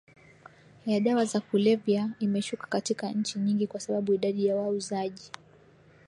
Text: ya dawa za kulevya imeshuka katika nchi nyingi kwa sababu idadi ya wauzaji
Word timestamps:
ya 0.85 0.99
dawa 0.99 1.25
za 1.25 1.39
kulevya 1.39 2.11
imeshuka 2.19 2.67
katika 2.67 3.11
nchi 3.11 3.39
nyingi 3.39 3.67
kwa 3.67 3.79
sababu 3.79 4.13
idadi 4.13 4.45
ya 4.45 4.55
wauzaji 4.55 5.31